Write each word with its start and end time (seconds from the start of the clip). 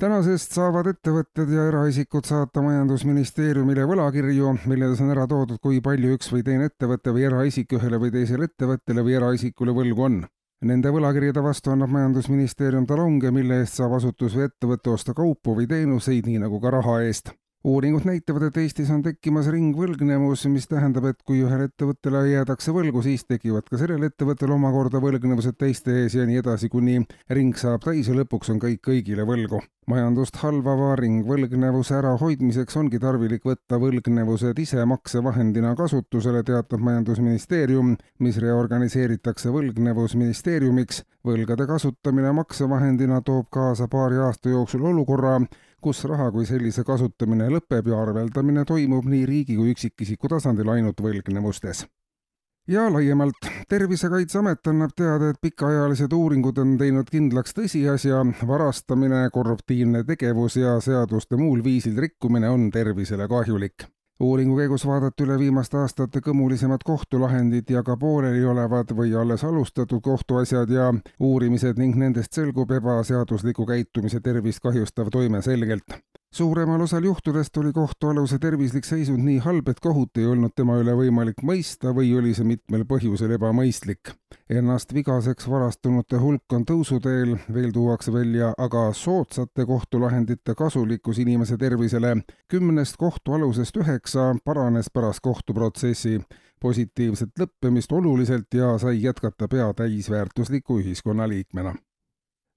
Tänasest 0.00 0.54
saavad 0.56 0.88
ettevõtted 0.90 1.50
ja 1.54 1.66
eraisikud 1.70 2.26
saata 2.26 2.62
Majandusministeeriumile 2.64 3.84
võlakirju, 3.88 4.54
milles 4.70 5.02
on 5.04 5.12
ära 5.14 5.26
toodud, 5.30 5.60
kui 5.62 5.80
palju 5.84 6.16
üks 6.16 6.32
või 6.32 6.42
teine 6.46 6.70
ettevõte 6.70 7.14
või 7.14 7.28
eraisik 7.28 7.76
ühele 7.78 8.00
või 8.02 8.10
teisele 8.14 8.48
ettevõttele 8.50 9.04
või 9.06 9.18
eraisikule 9.20 9.76
võlgu 9.76 10.08
on. 10.08 10.18
Nende 10.64 10.90
võlakirjade 10.94 11.42
vastu 11.44 11.74
annab 11.74 11.92
Majandusministeerium 11.92 12.86
talonge, 12.88 13.30
mille 13.34 13.60
eest 13.62 13.80
saab 13.80 13.98
asutus 13.98 14.36
või 14.38 14.48
ettevõte 14.48 14.94
osta 14.96 15.14
kaupu 15.14 15.58
või 15.58 15.68
teenuseid, 15.70 16.26
nii 16.26 16.42
nagu 16.46 16.60
ka 16.60 16.72
raha 16.78 17.02
eest 17.04 17.34
uuringud 17.64 18.04
näitavad, 18.04 18.42
et 18.48 18.56
Eestis 18.60 18.90
on 18.92 19.00
tekkimas 19.02 19.46
ringvõlgnevus, 19.52 20.44
mis 20.52 20.66
tähendab, 20.68 21.06
et 21.08 21.22
kui 21.24 21.40
ühele 21.44 21.70
ettevõttele 21.70 22.20
jäädakse 22.28 22.74
võlgu, 22.76 23.00
siis 23.02 23.24
tekivad 23.24 23.70
ka 23.70 23.80
sellel 23.80 24.04
ettevõttel 24.04 24.52
omakorda 24.52 25.00
võlgnevused 25.00 25.56
teiste 25.56 25.94
ees 26.02 26.18
ja 26.18 26.26
nii 26.28 26.42
edasi, 26.42 26.68
kuni 26.68 27.00
ring 27.32 27.56
saab 27.56 27.86
täis 27.86 28.10
ja 28.10 28.16
lõpuks 28.18 28.52
on 28.52 28.60
kõik 28.60 28.82
kõigile 28.84 29.24
võlgu. 29.28 29.62
majandust 29.86 30.38
halvava 30.40 30.94
ringvõlgnevuse 30.96 31.92
ärahoidmiseks 31.98 32.76
ongi 32.80 32.98
tarvilik 33.00 33.42
võtta 33.44 33.76
võlgnevused 33.80 34.58
ise 34.58 34.84
maksevahendina 34.84 35.74
kasutusele, 35.76 36.42
teatab 36.42 36.80
Majandusministeerium, 36.80 37.96
mis 38.18 38.38
reorganiseeritakse 38.40 39.52
võlgnevusministeeriumiks. 39.52 41.02
võlgade 41.24 41.66
kasutamine 41.66 42.32
maksevahendina 42.32 43.20
toob 43.20 43.46
kaasa 43.50 43.88
paari 43.88 44.16
aasta 44.16 44.48
jooksul 44.48 44.84
olukorra, 44.84 45.40
kus 45.84 46.04
raha 46.08 46.30
kui 46.32 46.46
sellise 46.48 46.84
kasutamine 46.88 47.50
lõpeb 47.52 47.90
ja 47.90 48.00
arveldamine 48.06 48.64
toimub 48.68 49.04
nii 49.10 49.26
riigi 49.28 49.58
kui 49.58 49.74
üksikisiku 49.74 50.30
tasandil 50.32 50.70
ainult 50.72 51.02
võlgnevustes. 51.04 51.84
ja 52.68 52.86
laiemalt, 52.92 53.48
Tervisekaitseamet 53.68 54.70
annab 54.72 54.94
teada, 54.96 55.28
et 55.30 55.40
pikaajalised 55.40 56.12
uuringud 56.16 56.58
on 56.62 56.78
teinud 56.80 57.10
kindlaks 57.12 57.52
tõsiasja, 57.58 58.22
varastamine, 58.48 59.26
korruptiivne 59.32 60.04
tegevus 60.08 60.56
ja 60.56 60.78
seaduste 60.80 61.36
muul 61.36 61.64
viisil 61.64 62.00
rikkumine 62.06 62.48
on 62.48 62.70
tervisele 62.72 63.28
kahjulik 63.28 63.88
uuringu 64.20 64.56
käigus 64.56 64.86
vaadati 64.86 65.24
üle 65.26 65.38
viimaste 65.38 65.78
aastate 65.78 66.20
kõmulisemad 66.24 66.84
kohtulahendid 66.86 67.70
ja 67.70 67.82
ka 67.82 67.96
pooleliolevad 67.96 68.94
või 68.96 69.14
alles 69.18 69.44
alustatud 69.44 70.02
kohtuasjad 70.02 70.70
ja 70.70 70.92
uurimised 71.20 71.78
ning 71.78 71.96
nendest 71.98 72.32
selgub 72.32 72.70
ebaseadusliku 72.70 73.66
käitumise 73.66 74.20
tervist 74.20 74.62
kahjustav 74.62 75.10
toime 75.10 75.42
selgelt 75.42 75.98
suuremal 76.34 76.80
osal 76.80 77.04
juhtudest 77.04 77.56
oli 77.56 77.72
kohtualuse 77.72 78.38
tervislik 78.38 78.84
seisund 78.84 79.22
nii 79.22 79.38
halb, 79.38 79.68
et 79.68 79.80
kohut 79.80 80.18
ei 80.18 80.26
olnud 80.26 80.50
tema 80.56 80.74
üle 80.82 80.96
võimalik 80.98 81.44
mõista 81.46 81.92
või 81.94 82.10
oli 82.18 82.32
see 82.34 82.46
mitmel 82.48 82.82
põhjusel 82.90 83.36
ebamõistlik. 83.36 84.10
Ennast 84.50 84.94
vigaseks 84.94 85.46
varastunute 85.50 86.18
hulk 86.18 86.56
on 86.58 86.66
tõusuteel, 86.66 87.36
veel 87.54 87.70
tuuakse 87.72 88.12
välja 88.12 88.50
aga 88.58 88.88
soodsate 88.92 89.66
kohtulahendite 89.66 90.54
kasulikkus 90.58 91.22
inimese 91.22 91.56
tervisele. 91.56 92.16
kümnest 92.48 92.96
kohtualusest 92.96 93.76
üheksa 93.76 94.34
paranes 94.44 94.90
pärast 94.90 95.20
kohtuprotsessi 95.22 96.20
positiivset 96.60 97.30
lõppemist 97.38 97.92
oluliselt 97.92 98.54
ja 98.54 98.78
sai 98.78 99.02
jätkata 99.02 99.48
pea 99.48 99.72
täisväärtusliku 99.74 100.78
ühiskonnaliikmena 100.78 101.74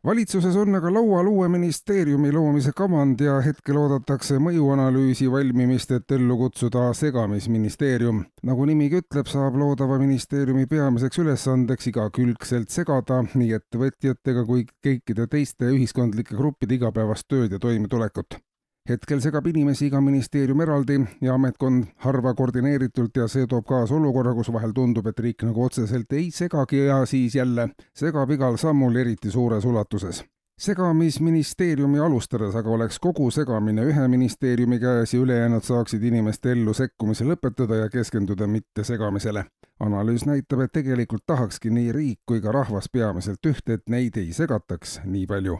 valitsuses 0.07 0.55
on 0.55 0.75
aga 0.77 0.87
laual 0.93 1.27
uue 1.27 1.49
ministeeriumi 1.51 2.29
loomise 2.31 2.71
kavand 2.75 3.19
ja 3.19 3.41
hetkel 3.43 3.75
oodatakse 3.81 4.37
mõjuanalüüsi 4.39 5.27
valmimist, 5.31 5.91
et 5.91 6.15
ellu 6.15 6.37
kutsuda 6.39 6.85
segamisministeerium. 6.95 8.23
nagu 8.47 8.65
nimigi 8.69 9.01
ütleb, 9.03 9.27
saab 9.27 9.59
loodava 9.59 9.99
ministeeriumi 9.99 10.65
peamiseks 10.71 11.19
ülesandeks 11.25 11.91
igakülgselt 11.91 12.71
segada 12.71 13.23
nii 13.33 13.53
ettevõtjatega 13.59 14.45
kui 14.47 14.67
kõikide 14.85 15.27
teiste 15.27 15.73
ühiskondlike 15.75 16.39
gruppide 16.39 16.79
igapäevast 16.79 17.27
tööd 17.27 17.51
ja 17.51 17.59
toimetulekut 17.59 18.39
hetkel 18.89 19.19
segab 19.23 19.47
inimesi 19.47 19.87
iga 19.89 20.01
ministeerium 20.01 20.61
eraldi 20.63 20.99
ja 21.21 21.35
ametkond 21.35 21.89
harva 22.05 22.33
koordineeritult 22.37 23.17
ja 23.17 23.27
see 23.27 23.47
toob 23.47 23.67
kaasa 23.67 23.95
olukorra, 23.95 24.33
kus 24.37 24.51
vahel 24.53 24.73
tundub, 24.75 25.07
et 25.07 25.19
riik 25.19 25.43
nagu 25.43 25.65
otseselt 25.65 26.13
ei 26.13 26.31
segagi 26.31 26.85
ja 26.85 27.03
siis 27.05 27.35
jälle 27.35 27.69
segab 27.95 28.31
igal 28.31 28.57
sammul 28.57 28.95
eriti 28.95 29.31
suures 29.31 29.65
ulatuses 29.65 30.23
segamisministeeriumi 30.57 31.99
alustades 31.99 32.55
aga 32.55 32.69
oleks 32.69 32.97
kogu 32.99 33.29
segamine 33.31 33.83
ühe 33.91 34.07
ministeeriumi 34.07 34.79
käes 34.81 35.13
ja 35.13 35.19
ülejäänud 35.21 35.63
saaksid 35.63 36.03
inimeste 36.03 36.51
ellu 36.51 36.73
sekkumise 36.73 37.27
lõpetada 37.29 37.83
ja 37.83 37.89
keskenduda 37.93 38.47
mitte 38.47 38.83
segamisele. 38.83 39.45
analüüs 39.79 40.25
näitab, 40.25 40.59
et 40.65 40.71
tegelikult 40.73 41.23
tahakski 41.25 41.69
nii 41.69 41.91
riik 41.91 42.19
kui 42.25 42.41
ka 42.41 42.51
rahvas 42.51 42.89
peamiselt 42.89 43.45
ühte, 43.45 43.73
et 43.73 43.89
neid 43.89 44.17
ei 44.17 44.33
segataks 44.33 45.01
nii 45.05 45.27
palju 45.27 45.59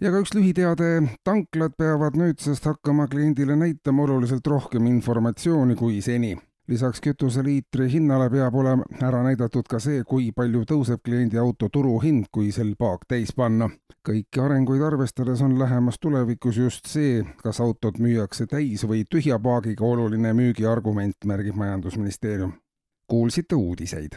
ja 0.00 0.10
ka 0.12 0.20
üks 0.22 0.32
lühiteade, 0.34 0.90
tanklad 1.24 1.74
peavad 1.78 2.16
nüüdsest 2.18 2.64
hakkama 2.64 3.06
kliendile 3.10 3.56
näitama 3.56 4.06
oluliselt 4.06 4.46
rohkem 4.46 4.86
informatsiooni 4.86 5.76
kui 5.76 6.00
seni. 6.00 6.38
lisaks 6.70 7.00
kütuseliitri 7.02 7.88
hinnale 7.90 8.28
peab 8.30 8.54
olema 8.54 8.84
ära 9.02 9.24
näidatud 9.26 9.66
ka 9.66 9.80
see, 9.82 10.04
kui 10.06 10.28
palju 10.32 10.62
tõuseb 10.70 11.02
kliendi 11.04 11.38
auto 11.38 11.68
turuhind, 11.68 12.28
kui 12.30 12.52
sel 12.52 12.74
paak 12.78 13.04
täis 13.08 13.34
panna. 13.36 13.68
kõiki 14.08 14.40
arenguid 14.40 14.82
arvestades 14.82 15.42
on 15.42 15.58
lähemas 15.58 15.98
tulevikus 16.00 16.56
just 16.56 16.86
see, 16.86 17.24
kas 17.42 17.60
autot 17.60 17.98
müüakse 17.98 18.46
täis 18.46 18.86
või 18.86 19.04
tühja 19.10 19.38
paagiga 19.38 19.84
oluline 19.84 20.32
müügiargument, 20.32 21.16
märgib 21.24 21.56
majandusministeerium. 21.56 22.52
kuulsite 23.06 23.54
uudiseid 23.54 24.16